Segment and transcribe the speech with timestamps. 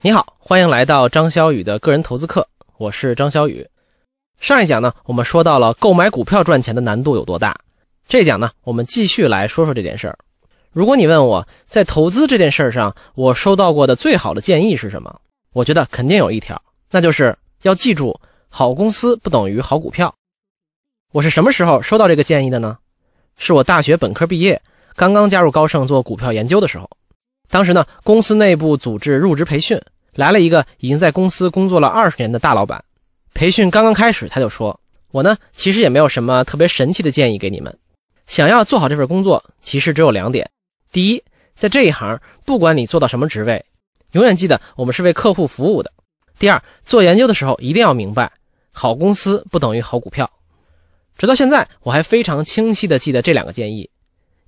[0.00, 3.66] 你好，欢迎来到张小雨的个人投资课，我是张小雨。
[4.40, 7.58] 上一讲呢，我们说到了购买股票赚钱的难度有多大。
[8.06, 10.16] 这讲呢，我们继续来说说这件事儿。
[10.70, 15.20] 如果你问我在投资这件事儿上，我收到过的最好的建议是什么？
[15.52, 16.62] 我觉得肯定有一条，
[16.92, 20.14] 那就是要记住，好公司不等于好股票。
[21.10, 22.78] 我是什么时候收到这个建议的呢？
[23.36, 24.62] 是我大学本科毕业，
[24.94, 26.88] 刚刚加入高盛做股票研究的时候。
[27.50, 29.80] 当时呢，公司内部组织入职培训，
[30.12, 32.84] 来了一个已经在公司工作了二十年的大老板。
[33.32, 34.78] 培训刚刚开始，他就说
[35.12, 37.74] ：“我呢，其实也没有什么特别神奇的建议给你们。
[38.26, 40.50] 想要做好这份工作，其实只有两点：
[40.92, 41.22] 第一，
[41.54, 43.64] 在这一行，不管你做到什么职位，
[44.12, 45.90] 永远记得我们是为客户服务的；
[46.38, 48.30] 第二，做研究的时候一定要明白，
[48.72, 50.30] 好公司不等于好股票。
[51.16, 53.88] 直到现在，我还非常清晰地记得这两个建议，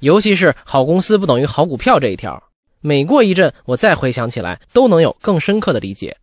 [0.01, 2.43] 尤其是好公司不等于好股票这一条。”
[2.83, 6.17] 每过一阵，我再回想起来，都能有更深刻的理解。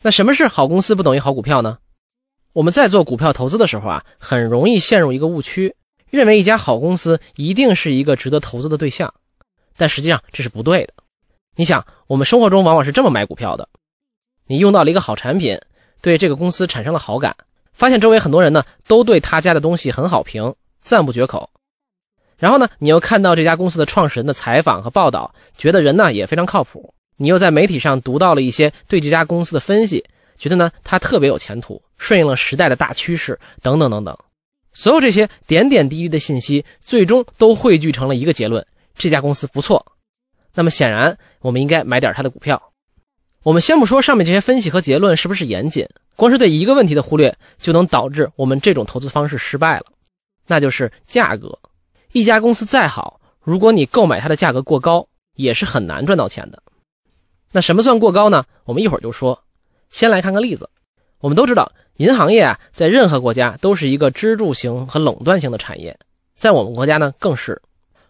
[0.00, 1.78] 那什么是好公司不等于好股票呢？
[2.54, 5.76] 我们在做股票投资的时候啊，很容易陷入一个误区，
[6.08, 9.12] 认为一家好公司一定是一个值得投资的对象，
[9.76, 10.94] 但实际上这是不对的。
[11.56, 13.68] 你想，我们生活中往往是这么买股票的：
[14.46, 15.60] 你用到了一个好产品，
[16.00, 17.36] 对这个公司产生了好感，
[17.74, 21.50] 发现周围很多人呢都对他家的东西很好评，赞不绝口。
[22.40, 26.92] 然后呢，你又看到这家公司的创始人的采访和报道，觉得人呢也非常靠谱。
[27.16, 30.02] 你又在媒体上读到了一些对这家公司的分析，
[30.38, 34.16] 觉得呢它特别有前途，顺应了时代的大趋势，等等等等。
[34.72, 38.66] 所有这些点点滴滴的信息，最终都汇聚成了一个结论：
[38.96, 39.84] 这家公司不错。
[40.54, 42.60] 那么显然，我们应该买点它的股票。
[43.42, 49.86] 我们先不说上面这些分析和结论是不是严谨，光是对一个问题的忽略，就能导致我们这种投资方式失败了，
[50.46, 51.58] 那就是价格。
[52.12, 56.60] 一家公司再好，如果你购买它的价格过高，也是很难赚到钱的。
[57.52, 58.44] 那什么算过高呢？
[58.64, 59.44] 我们一会儿就说。
[59.90, 60.68] 先来看个例子。
[61.20, 65.96] 我们都知道，银行业啊，在任何国家都是一个支柱型和垄断型的产业，
[66.34, 67.60] 在我们国家呢更是。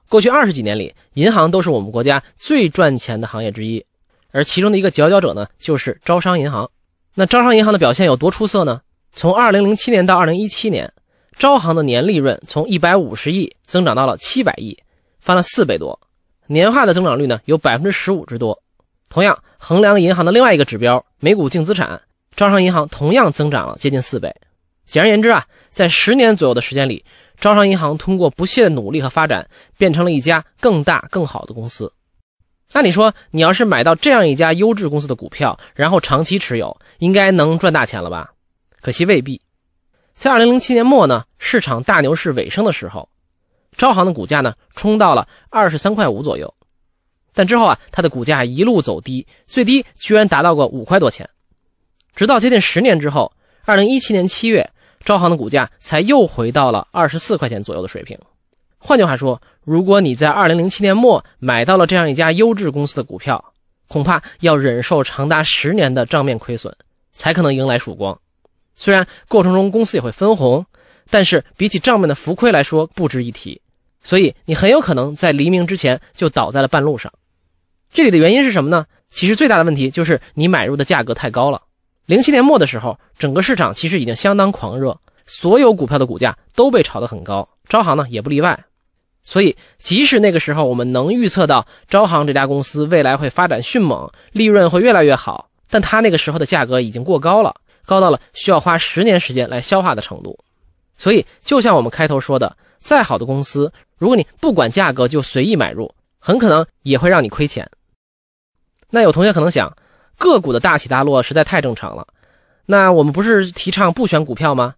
[0.09, 3.85] 过去二十几年里，银行都是我们国家最赚钱的行业之一，
[4.31, 6.71] 而其中的一个佼佼者呢，就是招商银行。
[7.15, 8.81] 那招商银行的表现有多出色呢？
[9.13, 10.91] 从二零零七年到二零一七年。
[11.41, 14.77] 招行的年利润从一百五十亿增长到了七百亿，
[15.21, 15.99] 翻了四倍多，
[16.47, 18.63] 年化的增长率呢有百分之十五之多。
[19.09, 21.99] 同样，衡量银行的另外一个指标每股净资产，
[22.37, 24.31] 招商银行同样增长了接近四倍。
[24.85, 27.03] 简而言之啊，在十年左右的时间里，
[27.39, 31.91] 招商银行通过不懈的努力和发展，变成了一家更大更好的公司。
[32.73, 38.31] 按理说，你要是买到这样一家优质公司的股票，然后长期持有，应该能赚大钱了吧？
[38.83, 39.41] 可惜未必。
[40.21, 43.09] 在二零零七年末呢，市场大牛市尾声的时候，
[43.75, 46.53] 招行的股价呢冲到了二十三块五左右，
[47.33, 51.27] 但之后啊，它的股价一路走低，最低居然达到过五块多钱。
[52.15, 53.33] 直到接近十年之后，
[53.65, 54.71] 二零一七年七月，
[55.03, 58.19] 招行的股价才又回到了二十四块钱左右的水平。
[58.77, 63.43] 换句话说，如果你在二零零七年末买到了这样一家优质公司的股票，
[63.89, 66.77] 恐怕要忍受长达十年的账面亏损，
[67.11, 68.21] 才可能迎来曙光。
[68.83, 70.65] 虽然过程中公司也会分红，
[71.11, 73.61] 但是比起账面的浮亏来说不值一提，
[74.03, 77.13] 所以你很有可能在黎明之前就倒在了半路上。
[77.93, 78.87] 这里的原因是什么呢？
[79.11, 81.61] 其实最大的问题就是你买入的价格太高了。
[82.07, 88.65] 零七年末的时候，整个市场其实已经相当狂热，所有股票的股价都被炒得很高，招行呢也不例外。
[89.23, 97.55] 所以即使那个时候我们能预测到招行这家公司未来会发展迅猛，利润会越来越好，但它那个时候的价格已经过高了。
[97.91, 100.39] 高到了需要花十年时间来消化的程度，
[100.97, 107.69] 所以就像我们开头说的，再好的公司，如果你不管价格就随意买入，很可能也会让你亏钱。
[108.91, 109.77] 那有同学可能想，
[110.17, 112.07] 个股的大起大落实在太正常了，
[112.65, 114.77] 那我们不是提倡不选股票吗？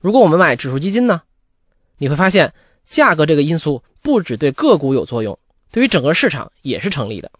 [0.00, 1.20] 如果我们买指数基金呢？
[1.98, 2.54] 你会发现，
[2.88, 5.38] 价格这个因素不只对个股有作用，
[5.70, 7.30] 对于整个市场也是成立的。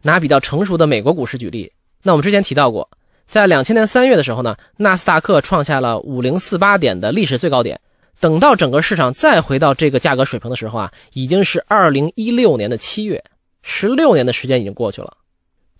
[0.00, 1.70] 拿比较成熟的美国股市举例，
[2.02, 2.88] 那我们之前提到过。
[3.26, 7.80] 在两千年三月的时候呢，纳斯达克创下了五零四八点的历史最高点。
[8.18, 13.22] 等到整个市场再回到这个价格水平的时候啊，已经是二零一六年的七月，
[13.62, 15.18] 十六年的时间已经过去了。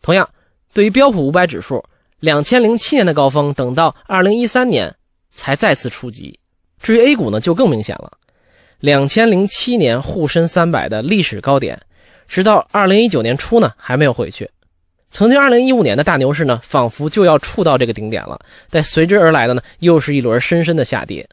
[0.02, 0.28] 同样，
[0.74, 1.82] 对于标普五百指数，
[2.20, 4.94] 两千零七年的高峰，等到二零一三年
[5.30, 6.38] 才再次触及。
[6.78, 8.12] 至于 A 股呢，就更明显了，
[8.80, 11.80] 两千零七年沪深三百的历史高点，
[12.28, 14.50] 直到二零一九年初呢，还没有回去。
[15.10, 18.38] 曾经2015年的大牛市呢，仿佛就要触到这个顶点了，
[18.70, 21.26] 但随之而来的呢，又是一轮深深的下跌。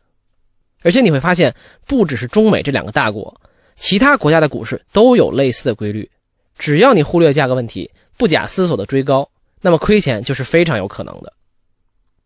[0.84, 1.54] 而且你会发现，
[1.86, 3.42] 不只是中美这两个大国，
[3.76, 6.10] 其他国家的股市都有类似的规律。
[6.58, 9.30] 只要你忽略价格问题，不假思索的追高，
[9.62, 11.34] 那么亏钱就是非常有可能的。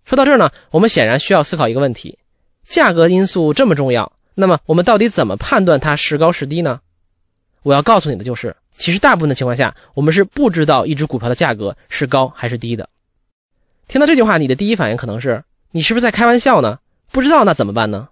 [0.05, 2.17] 说到这儿呢，我们显然需要思考一个问题：
[2.63, 6.81] 价格因素这么重要，那么我们到底怎么判断它是高是低呢？
[7.63, 12.87] 我要告诉你的就是，其实大部分的情况下，我们是不知道一只股票的价格是高还是低的。
[13.87, 16.79] 听到这句话，你的第一反应可能是：你是不是在开玩笑呢？
[17.11, 18.09] 不知道那怎么办呢？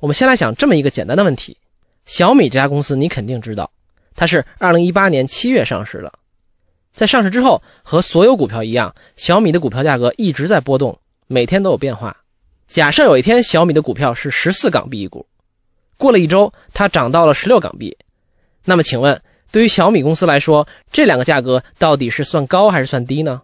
[0.00, 1.56] 我们先来想这么一个简单的问题：
[2.04, 3.70] 小米这家公司你肯定知道，
[4.14, 6.12] 它是二零一八年七月上市的，
[6.92, 10.98] 在上市之后，和所有股票一样，小米的股票价格一直在波动。
[11.28, 12.16] 每天都有变化。
[12.68, 15.26] 假设有一天小米的股票是十四港币一股，
[15.96, 17.96] 过了一周它涨到了十六港币，
[18.64, 19.22] 那么请问
[19.52, 23.42] 对于小米公司来说，这两个价格到底是算高还是算低呢？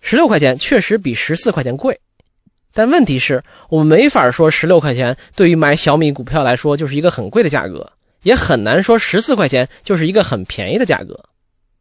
[0.00, 2.00] 十六块钱确实比十四块钱贵，
[2.72, 7.92] 但问题是，我们没法说十六块钱对于买小米股票来说就是一个很贵的价格，
[8.22, 11.22] 也很难说十四块钱就是一个很便宜的价格。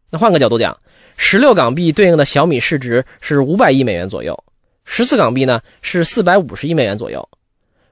[0.09, 0.77] 那换个角度讲，
[1.15, 4.43] 十六港币对应的小米市值是五百亿美元左右。
[4.83, 7.29] 十四港币呢是四百五十亿美元左右。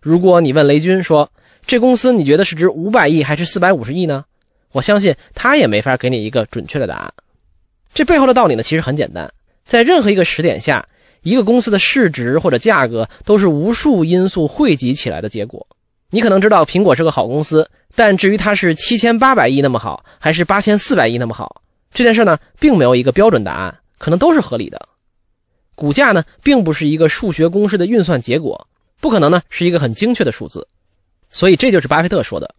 [0.01, 1.31] 如果你问雷军说
[1.65, 4.25] 这公司你觉得是值五百亿还是四百五十亿呢？
[4.71, 7.13] 我相信他也没法给你一个准确的答案。
[7.94, 9.31] 这背后的道理呢其实很简单，
[9.65, 10.88] 在任何一个时点下，
[11.23, 15.68] 一个公司的市值或者价格都是无数因素汇集起来的结果。
[16.09, 21.62] 你可能知道苹果是个好公司，但至于它是七千八百亿那么好，还是八千四百亿那么好，
[21.94, 24.89] 这件事呢并没有一个标准答案，可能都是合理的。
[25.73, 28.68] 股价呢，并不是一个数学公式的运算结果，
[29.00, 30.68] 不可能呢是一个很精确的数字，
[31.29, 32.53] 所以这就是巴菲特说的：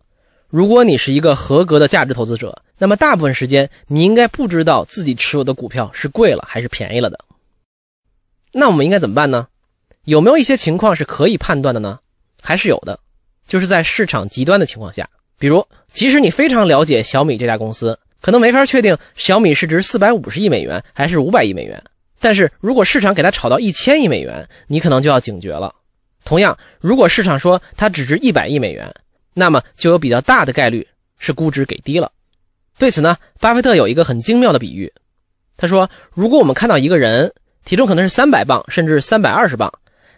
[0.52, 7.18] 如果你是一个合格的价值投资者，那么大部分时间你应该不知道自己持有的股票是贵了还是便宜了的。
[8.52, 9.48] 那我们应该怎么办呢？
[10.04, 12.00] 有没有一些情况是可以判断的呢？
[12.42, 13.00] 还是有的，
[13.46, 15.08] 就是在市场极端的情况下，
[15.38, 21.82] 比如即使你非常了解小米这家公司，可能没法确定小米市值四百五十亿美元还是五百亿美元。
[22.20, 25.74] 但是如果市场给它炒到一千亿美元，你可能就要警觉了。
[26.26, 28.94] 同样，如果市场说它只值一百亿美元，
[29.34, 30.86] 那么就有比较大的概率
[31.18, 32.12] 是估值给低了。
[32.78, 34.92] 对此呢，巴菲特有一个很精妙的比喻。
[35.56, 37.32] 他说，如果我们看到一个人
[37.64, 39.72] 体重可能是三百磅，甚至三百二十磅，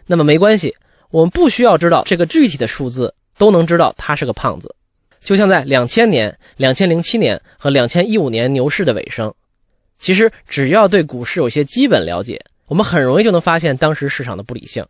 [0.07, 0.75] 那么没关系，
[1.11, 4.75] 我们不需要知道这个具体的数字，都能知道他是个胖子。
[5.21, 9.33] 就像在两千年、两千零七年和两千一五年牛市的尾声。
[9.97, 14.85] 其实只要对股市有些基本了解，我们很容易就能发现当时市场的不理性。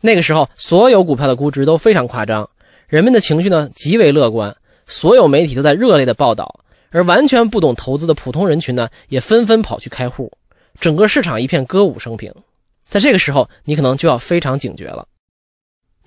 [0.00, 2.48] 那个时候，所有股票的估值都非常夸张，
[2.88, 4.56] 人们的情绪呢极为乐观，
[4.86, 10.32] 所有媒体都在热烈的报道，而完全不懂投资的普通人群呢也纷纷跑去开户，
[10.80, 12.34] 整个市场一片歌舞升平。
[12.86, 15.06] 在这个时候，你可能就要非常警觉了。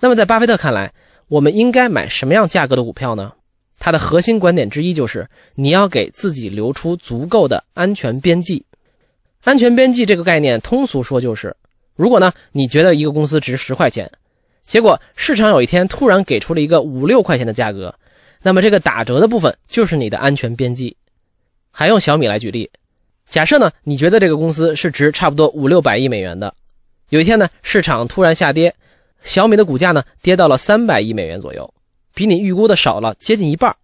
[0.00, 0.92] 那么，在巴菲特看来，
[1.28, 3.32] 我们应该买什么样价格的股票呢？
[3.78, 8.66] 他的核心观点之一就是，你要给自己留出足够的安全边际。
[9.44, 11.56] 安全边际这个概念，通俗说就是，
[11.94, 14.10] 如果呢你觉得一个公司值十块钱，
[14.66, 17.94] 结果市场有一天突然给出了一个五六块钱的价格，
[18.42, 20.96] 那么这个打折的部分就是你的安全边际。
[21.70, 22.70] 还用小米来举例，
[23.28, 26.54] 假设呢你觉得这个公司是值差不多五六百亿美元的，
[27.08, 28.74] 有一天呢市场突然下跌，
[29.22, 31.72] 小米的股价呢跌到了三百亿美元左右。
[32.14, 33.74] 比你预估的少了接近一半，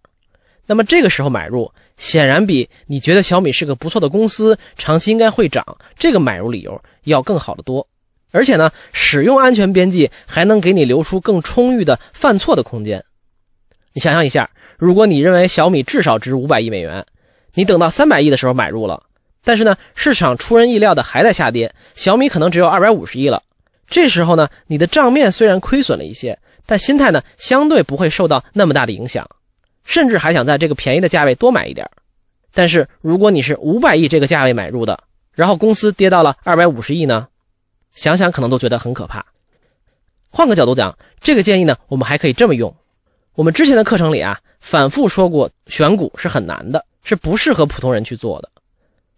[0.67, 7.87] 那么这个时候买入，显然比你觉得小米是个不错的公司，长期应该会涨，这个买入理由要更好的多。
[8.31, 13.03] 而且呢，使用安全边际还能给你留出更充裕的犯错的空间。
[13.93, 17.05] 你想象一下，如果你认为小米至少值五百亿美元，
[17.53, 19.03] 你等到三百亿的时候买入了，
[19.43, 23.43] 但是呢，市场出人意料的还在下跌，小米可能只有二百五十亿了。
[23.87, 26.37] 这时候呢，你的账面虽然亏损了一些。
[26.65, 29.27] 但心态呢，相对不会受到那么大的影响，
[29.83, 31.89] 甚至还想在这个便宜的价位多买一点。
[32.53, 37.27] 但是如果你是五百亿这个价位买入的，然后公司跌到了二百五十亿呢？
[37.99, 39.25] 想想可能都觉得很可怕。
[40.29, 42.73] 换个角度讲，这个建议呢，我们还可以这么用。
[43.35, 48.49] 我们之前的课程里啊，反复说过，选股是很难的，是不适合普通人去做的。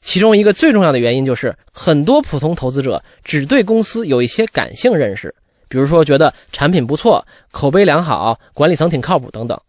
[0.01, 5.35] 其中一个最重要的原因就是，很多普通投资者只对公司有一些感性认识。
[5.67, 9.61] 比如说，觉得产品不错，口碑良好，管理层挺靠谱等等，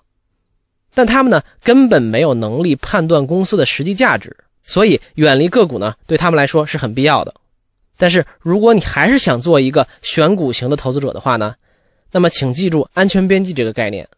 [0.95, 7.35] 但他们呢根本没有能力判断公司的实际价值，所以远离个股呢对他们来说是很必要的。
[8.03, 11.55] 但是如果你还是想做一个选股型的投资者的话呢，
[12.11, 14.09] 那么请记住安全边际这个概念，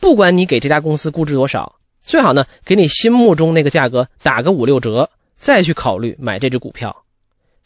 [0.00, 7.04] 不管你给这家公司估值多少，最好呢给你心目中那个价格打个五六折，再去考虑买这只股票。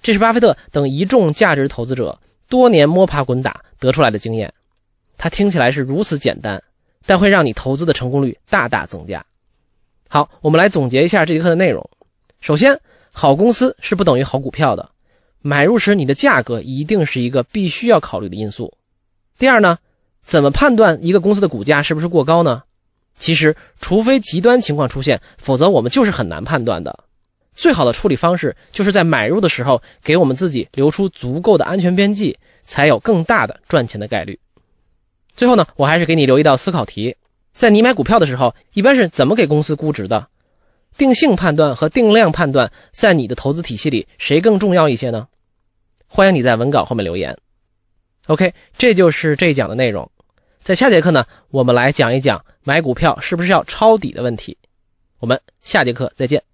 [0.03, 2.19] 这是巴菲特等一众价值投资者。
[2.49, 4.53] 多年摸爬滚打得出来的经验，
[5.17, 6.61] 它听起来是如此简单，
[7.07, 9.25] 但会让你投资的成功率大大增加。
[10.09, 11.89] 好，我们来总结一下这节课的内容。
[12.41, 12.77] 首先，
[13.13, 14.91] 好公司是不等于好股票的，
[15.43, 18.73] 买入时你的价格一定是一个必须要考虑的因素。
[19.39, 19.79] 第二呢，
[20.25, 22.63] 怎么判断一个公司的股价是不是过高呢？
[23.19, 27.05] 其实，除非极端情况出现，否则我们就是很难判断的。
[27.55, 34.41] 最好的处理方式就是在买入的时候给我们自己留出足够的安全边际，才有更大的赚钱的概率。
[35.35, 37.17] 最后呢，我还是给你留一道思考题：
[37.53, 40.29] 在你买股票的时候，一般是怎么给公司估值的？
[40.97, 45.29] 定性判断和定量判断在你的投资体系里谁更重要一些呢？
[46.15, 47.35] 欢迎你在文稿后面留言。
[48.27, 50.11] OK，这就是这一讲的内容。
[50.61, 54.59] 在下节课呢，我们来讲一讲买股票是不是要抄底的问题。
[55.21, 56.52] 我们下节课再见。